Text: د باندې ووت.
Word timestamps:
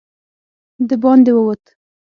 د 0.87 0.91
باندې 1.01 1.31
ووت. 1.35 1.63